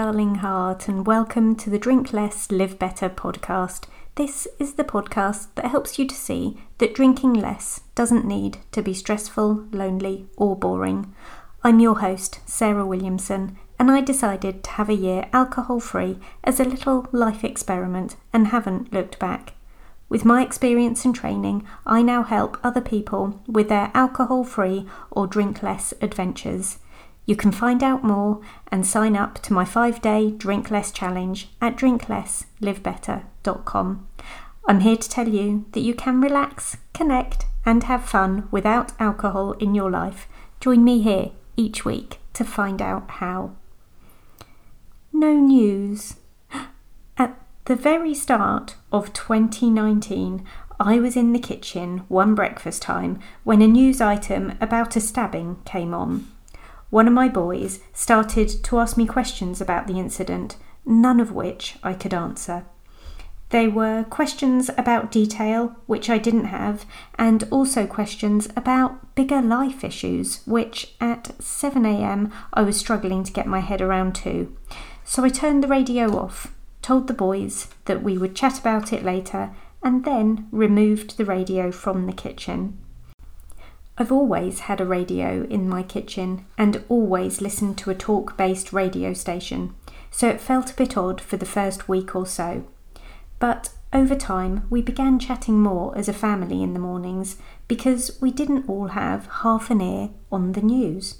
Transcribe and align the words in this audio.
darling 0.00 0.36
heart, 0.36 0.88
and 0.88 1.06
welcome 1.06 1.54
to 1.54 1.68
the 1.68 1.78
Drink 1.78 2.10
Less, 2.10 2.50
Live 2.50 2.78
Better 2.78 3.10
podcast. 3.10 3.84
This 4.14 4.48
is 4.58 4.72
the 4.72 4.82
podcast 4.82 5.48
that 5.56 5.66
helps 5.66 5.98
you 5.98 6.06
to 6.06 6.14
see 6.14 6.56
that 6.78 6.94
drinking 6.94 7.34
less 7.34 7.82
doesn't 7.94 8.24
need 8.24 8.56
to 8.72 8.80
be 8.80 8.94
stressful, 8.94 9.66
lonely, 9.72 10.24
or 10.38 10.56
boring. 10.56 11.14
I'm 11.62 11.80
your 11.80 11.98
host, 11.98 12.40
Sarah 12.46 12.86
Williamson, 12.86 13.58
and 13.78 13.90
I 13.90 14.00
decided 14.00 14.64
to 14.64 14.70
have 14.70 14.88
a 14.88 14.94
year 14.94 15.28
alcohol 15.34 15.80
free 15.80 16.18
as 16.42 16.58
a 16.58 16.64
little 16.64 17.06
life 17.12 17.44
experiment 17.44 18.16
and 18.32 18.46
haven't 18.46 18.94
looked 18.94 19.18
back. 19.18 19.52
With 20.08 20.24
my 20.24 20.42
experience 20.42 21.04
and 21.04 21.14
training, 21.14 21.62
I 21.84 22.00
now 22.00 22.22
help 22.22 22.56
other 22.64 22.80
people 22.80 23.42
with 23.46 23.68
their 23.68 23.90
alcohol 23.92 24.44
free 24.44 24.86
or 25.10 25.26
drink 25.26 25.62
less 25.62 25.92
adventures. 26.00 26.78
You 27.26 27.36
can 27.36 27.52
find 27.52 27.82
out 27.82 28.02
more 28.02 28.40
and 28.72 28.86
sign 28.86 29.14
up 29.16 29.40
to 29.42 29.52
my 29.52 29.64
five 29.64 30.02
day 30.02 30.30
Drink 30.30 30.70
Less 30.70 30.90
challenge 30.90 31.50
at 31.60 31.76
drinklesslivebetter.com. 31.76 34.08
I'm 34.66 34.80
here 34.80 34.96
to 34.96 35.08
tell 35.08 35.28
you 35.28 35.66
that 35.72 35.80
you 35.80 35.94
can 35.94 36.20
relax, 36.20 36.76
connect, 36.92 37.46
and 37.64 37.84
have 37.84 38.04
fun 38.04 38.48
without 38.50 38.92
alcohol 39.00 39.52
in 39.52 39.74
your 39.74 39.90
life. 39.90 40.28
Join 40.60 40.84
me 40.84 41.00
here 41.02 41.30
each 41.56 41.84
week 41.84 42.18
to 42.34 42.44
find 42.44 42.80
out 42.80 43.10
how. 43.10 43.56
No 45.12 45.34
news. 45.34 46.16
At 47.18 47.38
the 47.64 47.76
very 47.76 48.14
start 48.14 48.76
of 48.92 49.12
2019, 49.12 50.44
I 50.78 50.98
was 50.98 51.16
in 51.16 51.32
the 51.32 51.38
kitchen 51.38 52.04
one 52.08 52.34
breakfast 52.34 52.82
time 52.82 53.20
when 53.44 53.60
a 53.60 53.68
news 53.68 54.00
item 54.00 54.56
about 54.60 54.96
a 54.96 55.00
stabbing 55.00 55.56
came 55.64 55.92
on 55.92 56.26
one 56.90 57.06
of 57.06 57.14
my 57.14 57.28
boys 57.28 57.80
started 57.92 58.48
to 58.64 58.78
ask 58.78 58.96
me 58.96 59.06
questions 59.06 59.60
about 59.60 59.86
the 59.86 59.98
incident, 59.98 60.56
none 60.84 61.20
of 61.20 61.32
which 61.32 61.76
I 61.82 61.94
could 61.94 62.12
answer. 62.12 62.66
They 63.50 63.66
were 63.66 64.04
questions 64.04 64.70
about 64.78 65.10
detail, 65.10 65.76
which 65.86 66.08
I 66.08 66.18
didn't 66.18 66.46
have, 66.46 66.84
and 67.16 67.44
also 67.50 67.86
questions 67.86 68.48
about 68.56 69.14
bigger 69.16 69.42
life 69.42 69.82
issues, 69.82 70.40
which 70.46 70.94
at 71.00 71.36
7am 71.38 72.30
I 72.52 72.62
was 72.62 72.76
struggling 72.76 73.24
to 73.24 73.32
get 73.32 73.46
my 73.46 73.58
head 73.58 73.80
around 73.80 74.14
too. 74.14 74.56
So 75.04 75.24
I 75.24 75.30
turned 75.30 75.64
the 75.64 75.68
radio 75.68 76.16
off, 76.16 76.54
told 76.80 77.08
the 77.08 77.14
boys 77.14 77.68
that 77.86 78.04
we 78.04 78.16
would 78.16 78.36
chat 78.36 78.60
about 78.60 78.92
it 78.92 79.04
later, 79.04 79.50
and 79.82 80.04
then 80.04 80.46
removed 80.52 81.16
the 81.16 81.24
radio 81.24 81.72
from 81.72 82.06
the 82.06 82.12
kitchen. 82.12 82.78
I've 84.00 84.10
always 84.10 84.60
had 84.60 84.80
a 84.80 84.86
radio 84.86 85.46
in 85.50 85.68
my 85.68 85.82
kitchen 85.82 86.46
and 86.56 86.82
always 86.88 87.42
listened 87.42 87.76
to 87.78 87.90
a 87.90 87.94
talk 87.94 88.34
based 88.34 88.72
radio 88.72 89.12
station, 89.12 89.74
so 90.10 90.26
it 90.26 90.40
felt 90.40 90.70
a 90.70 90.74
bit 90.74 90.96
odd 90.96 91.20
for 91.20 91.36
the 91.36 91.44
first 91.44 91.86
week 91.86 92.16
or 92.16 92.24
so. 92.24 92.64
But 93.38 93.68
over 93.92 94.14
time, 94.14 94.66
we 94.70 94.80
began 94.80 95.18
chatting 95.18 95.60
more 95.60 95.96
as 95.98 96.08
a 96.08 96.14
family 96.14 96.62
in 96.62 96.72
the 96.72 96.80
mornings 96.80 97.36
because 97.68 98.16
we 98.22 98.30
didn't 98.30 98.70
all 98.70 98.86
have 98.86 99.26
half 99.42 99.70
an 99.70 99.82
ear 99.82 100.08
on 100.32 100.52
the 100.52 100.62
news. 100.62 101.18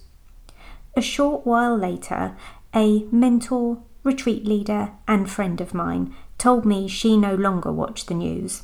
A 0.96 1.02
short 1.02 1.44
while 1.44 1.76
later, 1.76 2.34
a 2.74 3.02
mentor, 3.12 3.82
retreat 4.04 4.46
leader, 4.46 4.92
and 5.06 5.30
friend 5.30 5.60
of 5.60 5.74
mine 5.74 6.14
told 6.38 6.64
me 6.64 6.88
she 6.88 7.18
no 7.18 7.34
longer 7.34 7.70
watched 7.70 8.06
the 8.06 8.14
news, 8.14 8.62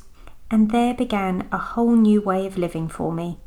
and 0.49 0.71
there 0.71 0.95
began 0.95 1.47
a 1.51 1.59
whole 1.59 1.95
new 1.95 2.19
way 2.19 2.47
of 2.47 2.57
living 2.57 2.87
for 2.87 3.13
me. 3.13 3.37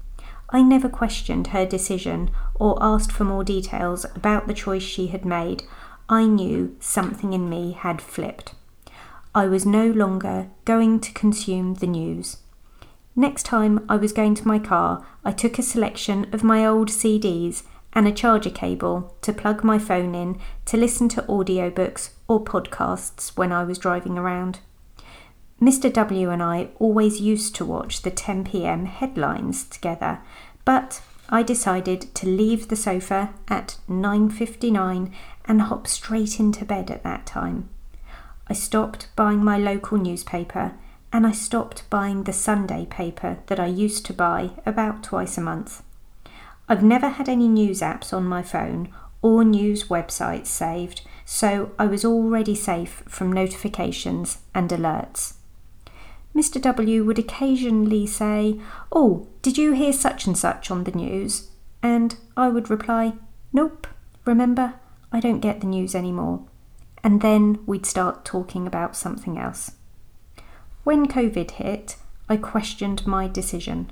I 0.50 0.62
never 0.62 0.88
questioned 0.88 1.48
her 1.48 1.64
decision 1.64 2.30
or 2.54 2.76
asked 2.80 3.12
for 3.12 3.24
more 3.24 3.44
details 3.44 4.04
about 4.16 4.46
the 4.46 4.54
choice 4.54 4.82
she 4.82 5.08
had 5.08 5.24
made. 5.24 5.62
I 6.08 6.26
knew 6.26 6.76
something 6.80 7.32
in 7.32 7.48
me 7.48 7.72
had 7.72 8.02
flipped. 8.02 8.54
I 9.32 9.46
was 9.46 9.64
no 9.64 9.86
longer 9.86 10.50
going 10.64 10.98
to 11.00 11.12
consume 11.12 11.74
the 11.74 11.86
news. 11.86 12.38
Next 13.14 13.44
time 13.44 13.84
I 13.88 13.96
was 13.96 14.12
going 14.12 14.34
to 14.36 14.48
my 14.48 14.58
car, 14.58 15.06
I 15.24 15.30
took 15.30 15.58
a 15.58 15.62
selection 15.62 16.26
of 16.32 16.42
my 16.42 16.66
old 16.66 16.88
CDs 16.88 17.62
and 17.92 18.08
a 18.08 18.12
charger 18.12 18.50
cable 18.50 19.14
to 19.22 19.32
plug 19.32 19.62
my 19.62 19.78
phone 19.78 20.14
in 20.14 20.38
to 20.66 20.76
listen 20.76 21.08
to 21.10 21.22
audiobooks 21.22 22.10
or 22.28 22.42
podcasts 22.42 23.36
when 23.36 23.52
I 23.52 23.64
was 23.64 23.78
driving 23.78 24.18
around. 24.18 24.60
Mr. 25.60 25.92
W 25.92 26.30
and 26.30 26.42
I 26.42 26.68
always 26.78 27.20
used 27.20 27.54
to 27.56 27.66
watch 27.66 28.00
the 28.00 28.10
10 28.10 28.44
pm 28.44 28.86
headlines 28.86 29.64
together, 29.64 30.20
but 30.64 31.02
I 31.28 31.42
decided 31.42 32.14
to 32.14 32.26
leave 32.26 32.68
the 32.68 32.76
sofa 32.76 33.34
at 33.46 33.76
9:59 33.86 35.12
and 35.44 35.62
hop 35.62 35.86
straight 35.86 36.40
into 36.40 36.64
bed 36.64 36.90
at 36.90 37.02
that 37.02 37.26
time. 37.26 37.68
I 38.48 38.54
stopped 38.54 39.08
buying 39.16 39.44
my 39.44 39.58
local 39.58 39.98
newspaper 39.98 40.72
and 41.12 41.26
I 41.26 41.32
stopped 41.32 41.88
buying 41.90 42.24
the 42.24 42.32
Sunday 42.32 42.86
paper 42.86 43.38
that 43.48 43.60
I 43.60 43.66
used 43.66 44.06
to 44.06 44.14
buy 44.14 44.52
about 44.64 45.02
twice 45.02 45.36
a 45.36 45.42
month. 45.42 45.82
I've 46.70 46.82
never 46.82 47.10
had 47.10 47.28
any 47.28 47.48
news 47.48 47.80
apps 47.80 48.14
on 48.14 48.24
my 48.24 48.42
phone 48.42 48.88
or 49.20 49.44
news 49.44 49.88
websites 49.88 50.46
saved, 50.46 51.02
so 51.26 51.72
I 51.78 51.84
was 51.84 52.04
already 52.04 52.54
safe 52.54 53.02
from 53.06 53.30
notifications 53.30 54.38
and 54.54 54.70
alerts. 54.70 55.34
Mr. 56.34 56.60
W 56.60 57.04
would 57.04 57.18
occasionally 57.18 58.06
say, 58.06 58.60
Oh, 58.92 59.26
did 59.42 59.58
you 59.58 59.72
hear 59.72 59.92
such 59.92 60.26
and 60.26 60.36
such 60.38 60.70
on 60.70 60.84
the 60.84 60.92
news? 60.92 61.50
And 61.82 62.16
I 62.36 62.48
would 62.48 62.70
reply, 62.70 63.14
Nope, 63.52 63.86
remember, 64.24 64.74
I 65.12 65.20
don't 65.20 65.40
get 65.40 65.60
the 65.60 65.66
news 65.66 65.94
anymore. 65.94 66.44
And 67.02 67.20
then 67.20 67.58
we'd 67.66 67.86
start 67.86 68.24
talking 68.24 68.66
about 68.66 68.96
something 68.96 69.38
else. 69.38 69.72
When 70.84 71.08
COVID 71.08 71.52
hit, 71.52 71.96
I 72.28 72.36
questioned 72.36 73.06
my 73.06 73.26
decision. 73.26 73.90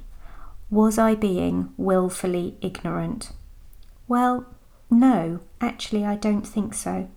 Was 0.71 0.99
I 0.99 1.15
being 1.15 1.73
willfully 1.77 2.57
ignorant? 2.61 3.33
Well, 4.07 4.47
no, 4.91 5.41
actually, 5.61 6.05
I 6.05 6.15
don't 6.15 6.47
think 6.47 6.75
so. 6.75 7.09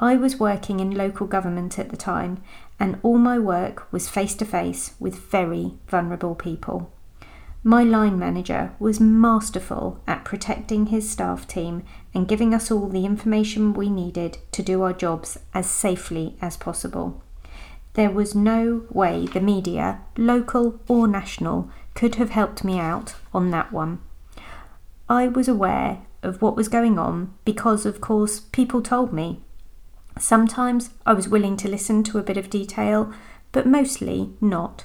I 0.00 0.16
was 0.16 0.40
working 0.40 0.80
in 0.80 0.90
local 0.90 1.26
government 1.26 1.78
at 1.78 1.88
the 1.88 1.96
time, 1.96 2.42
and 2.78 2.98
all 3.02 3.18
my 3.18 3.38
work 3.38 3.90
was 3.92 4.08
face 4.08 4.34
to 4.36 4.44
face 4.44 4.94
with 4.98 5.30
very 5.30 5.74
vulnerable 5.88 6.34
people. 6.34 6.92
My 7.66 7.82
line 7.82 8.18
manager 8.18 8.74
was 8.78 9.00
masterful 9.00 10.02
at 10.06 10.24
protecting 10.24 10.86
his 10.86 11.08
staff 11.08 11.48
team 11.48 11.82
and 12.12 12.28
giving 12.28 12.52
us 12.52 12.70
all 12.70 12.88
the 12.88 13.06
information 13.06 13.72
we 13.72 13.88
needed 13.88 14.36
to 14.52 14.62
do 14.62 14.82
our 14.82 14.92
jobs 14.92 15.38
as 15.54 15.66
safely 15.66 16.36
as 16.42 16.58
possible. 16.58 17.22
There 17.94 18.10
was 18.10 18.34
no 18.34 18.84
way 18.90 19.26
the 19.26 19.40
media, 19.40 20.00
local 20.18 20.80
or 20.88 21.06
national, 21.06 21.70
could 21.94 22.16
have 22.16 22.30
helped 22.30 22.64
me 22.64 22.78
out 22.78 23.14
on 23.32 23.50
that 23.52 23.72
one. 23.72 24.00
I 25.08 25.28
was 25.28 25.48
aware 25.48 26.02
of 26.22 26.42
what 26.42 26.56
was 26.56 26.68
going 26.68 26.98
on 26.98 27.32
because, 27.44 27.86
of 27.86 28.00
course, 28.00 28.40
people 28.40 28.82
told 28.82 29.12
me 29.12 29.43
Sometimes 30.18 30.90
I 31.04 31.12
was 31.12 31.28
willing 31.28 31.56
to 31.58 31.68
listen 31.68 32.02
to 32.04 32.18
a 32.18 32.22
bit 32.22 32.36
of 32.36 32.50
detail, 32.50 33.12
but 33.52 33.66
mostly 33.66 34.32
not. 34.40 34.84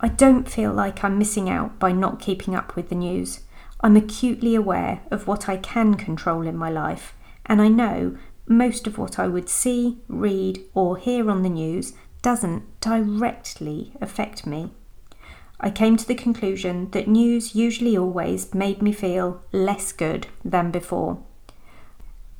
I 0.00 0.08
don't 0.08 0.48
feel 0.48 0.72
like 0.72 1.04
I'm 1.04 1.18
missing 1.18 1.48
out 1.48 1.78
by 1.78 1.92
not 1.92 2.20
keeping 2.20 2.54
up 2.54 2.74
with 2.74 2.88
the 2.88 2.96
news. 2.96 3.40
I'm 3.80 3.96
acutely 3.96 4.54
aware 4.54 5.02
of 5.10 5.26
what 5.26 5.48
I 5.48 5.56
can 5.56 5.94
control 5.94 6.46
in 6.46 6.56
my 6.56 6.70
life, 6.70 7.14
and 7.46 7.62
I 7.62 7.68
know 7.68 8.16
most 8.46 8.86
of 8.86 8.98
what 8.98 9.18
I 9.18 9.28
would 9.28 9.48
see, 9.48 9.98
read, 10.08 10.60
or 10.74 10.96
hear 10.96 11.30
on 11.30 11.42
the 11.42 11.48
news 11.48 11.94
doesn't 12.20 12.80
directly 12.80 13.92
affect 14.00 14.46
me. 14.46 14.70
I 15.60 15.70
came 15.70 15.96
to 15.96 16.06
the 16.06 16.16
conclusion 16.16 16.90
that 16.90 17.06
news 17.06 17.54
usually 17.54 17.96
always 17.96 18.52
made 18.52 18.82
me 18.82 18.92
feel 18.92 19.42
less 19.52 19.92
good 19.92 20.26
than 20.44 20.72
before. 20.72 21.22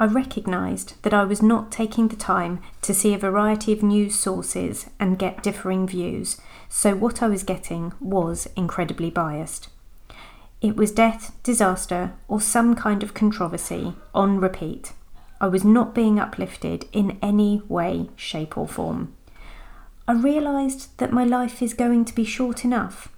I 0.03 0.07
recognised 0.07 1.01
that 1.03 1.15
I 1.15 1.23
was 1.23 1.43
not 1.43 1.71
taking 1.71 2.09
the 2.09 2.17
time 2.17 2.59
to 2.81 2.93
see 2.93 3.15
a 3.15 3.19
variety 3.19 3.73
of 3.73 3.85
news 3.85 4.19
sources 4.19 4.91
and 4.99 5.17
get 5.17 5.45
differing 5.45 5.87
views, 5.87 6.41
so 6.69 6.97
what 6.97 7.23
I 7.23 7.29
was 7.29 7.45
getting 7.45 7.93
was 8.01 8.49
incredibly 8.57 9.11
biased. 9.11 9.69
It 10.61 10.75
was 10.75 10.91
death, 10.91 11.31
disaster, 11.45 12.15
or 12.27 12.41
some 12.41 12.75
kind 12.75 13.05
of 13.05 13.15
controversy 13.15 13.95
on 14.13 14.41
repeat. 14.41 14.93
I 15.41 15.47
was 15.47 15.63
not 15.63 15.95
being 15.95 16.19
uplifted 16.19 16.89
in 16.93 17.17
any 17.23 17.63
way, 17.69 18.11
shape, 18.17 18.59
or 18.59 18.67
form. 18.67 19.15
I 20.09 20.15
realised 20.15 20.99
that 20.99 21.13
my 21.13 21.23
life 21.23 21.63
is 21.63 21.75
going 21.75 22.07
to 22.07 22.15
be 22.17 22.25
short 22.25 22.65
enough. 22.65 23.09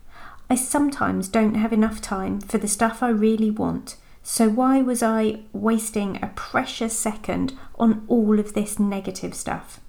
I 0.51 0.55
sometimes 0.57 1.29
don't 1.29 1.55
have 1.55 1.73
enough 1.73 2.03
time 2.03 2.43
for 2.43 2.59
the 2.59 2.69
stuff 2.69 3.03
I 3.03 3.09
really 3.09 3.51
want 3.51 3.97
so, 4.27 4.49
why 4.49 4.81
was 4.81 5.03
I 5.03 5.41
wasting 5.53 6.19
a 6.23 6.33
precious 6.35 6.99
second 6.99 7.53
on 7.79 8.07
all 8.09 8.41
of 8.41 8.55
this 8.55 8.79
negative 8.79 9.35
stuff? 9.35 9.81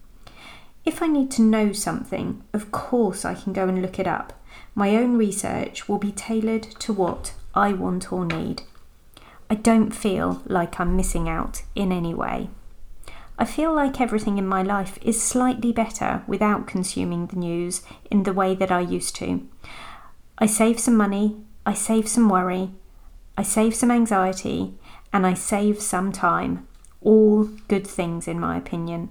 If 0.83 1.01
I 1.01 1.07
need 1.07 1.31
to 1.31 1.41
know 1.41 1.71
something, 1.71 2.43
of 2.53 2.69
course 2.69 3.23
I 3.23 3.33
can 3.33 3.53
go 3.53 3.69
and 3.69 3.81
look 3.81 3.97
it 3.97 4.07
up. 4.07 4.33
My 4.75 4.97
own 4.97 5.15
research 5.15 5.87
will 5.87 5.99
be 5.99 6.11
tailored 6.11 6.63
to 6.79 6.91
what 6.91 7.33
I 7.55 7.71
want 7.71 8.11
or 8.11 8.25
need. 8.25 8.63
I 9.49 9.55
don't 9.55 9.91
feel 9.91 10.43
like 10.45 10.81
I'm 10.81 10.97
missing 10.97 11.29
out 11.29 11.63
in 11.73 11.93
any 11.93 12.13
way. 12.13 12.49
I 13.39 13.45
feel 13.45 13.73
like 13.73 14.01
everything 14.01 14.37
in 14.37 14.45
my 14.45 14.63
life 14.63 14.99
is 15.01 15.21
slightly 15.21 15.71
better 15.71 16.23
without 16.27 16.67
consuming 16.67 17.27
the 17.27 17.37
news 17.37 17.83
in 18.11 18.23
the 18.23 18.33
way 18.33 18.53
that 18.53 18.71
I 18.71 18.81
used 18.81 19.15
to. 19.15 19.47
I 20.37 20.45
save 20.45 20.77
some 20.77 20.97
money, 20.97 21.37
I 21.65 21.73
save 21.73 22.09
some 22.09 22.27
worry, 22.27 22.71
I 23.37 23.43
save 23.43 23.75
some 23.75 23.91
anxiety, 23.91 24.73
and 25.11 25.25
I 25.25 25.33
save 25.33 25.81
some 25.81 26.11
time. 26.11 26.67
All 27.01 27.45
good 27.67 27.85
things, 27.85 28.27
in 28.27 28.39
my 28.39 28.57
opinion. 28.57 29.09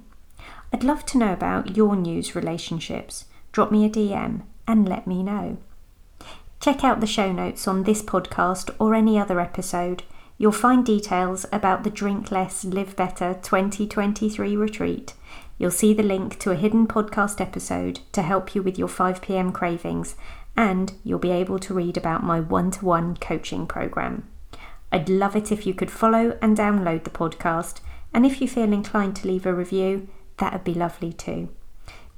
I'd 0.73 0.85
love 0.85 1.07
to 1.07 1.19
know 1.19 1.33
about 1.33 1.77
your 1.77 1.95
news 1.95 2.35
relationships. 2.35 3.27
Drop 3.53 3.71
me 3.71 3.85
a 3.85 3.89
DM 3.89 4.43
and 4.67 4.89
let 4.89 5.07
me 5.07 5.23
know. 5.23 5.59
Check 6.59 6.83
out 6.83 7.01
the 7.01 7.07
show 7.07 7.31
notes 7.31 7.69
on 7.69 7.83
this 7.83 8.03
podcast 8.03 8.75
or 8.79 8.95
any 8.95 9.19
other 9.19 9.39
episode. 9.39 10.03
You'll 10.39 10.51
find 10.53 10.85
details 10.85 11.47
about 11.53 11.85
the 11.85 11.91
Drink 11.91 12.33
Less, 12.33 12.65
Live 12.65 12.97
Better 12.97 13.35
2023 13.35 14.57
retreat. 14.57 15.15
You'll 15.59 15.71
see 15.71 15.95
the 15.95 16.03
link 16.03 16.39
to 16.41 16.51
a 16.51 16.57
hidden 16.57 16.89
podcast 16.89 17.41
episode 17.41 18.01
to 18.13 18.23
help 18.23 18.55
you 18.55 18.63
with 18.63 18.79
your 18.79 18.89
5pm 18.89 19.53
cravings, 19.53 20.17
and 20.57 20.93
you'll 21.03 21.19
be 21.19 21.31
able 21.31 21.59
to 21.59 21.75
read 21.75 21.97
about 21.97 22.23
my 22.23 22.41
one 22.41 22.71
to 22.73 22.85
one 22.85 23.17
coaching 23.17 23.67
program. 23.67 24.29
I'd 24.93 25.09
love 25.09 25.35
it 25.35 25.51
if 25.51 25.67
you 25.67 25.75
could 25.75 25.91
follow 25.91 26.39
and 26.41 26.57
download 26.57 27.05
the 27.05 27.11
podcast, 27.11 27.81
and 28.13 28.25
if 28.25 28.41
you 28.41 28.47
feel 28.47 28.73
inclined 28.73 29.17
to 29.17 29.27
leave 29.29 29.47
a 29.47 29.53
review, 29.53 30.09
that 30.37 30.53
would 30.53 30.65
be 30.65 30.75
lovely 30.75 31.13
too. 31.13 31.49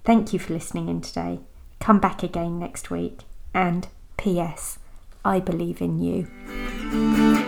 Thank 0.05 0.33
you 0.33 0.39
for 0.39 0.53
listening 0.53 0.89
in 0.89 1.01
today. 1.01 1.41
Come 1.81 1.99
back 1.99 2.23
again 2.23 2.59
next 2.59 2.91
week, 2.91 3.21
and 3.55 3.89
P.S. 4.17 4.79
I 5.25 5.41
believe 5.41 5.81
in 5.81 5.99
you. 5.99 7.46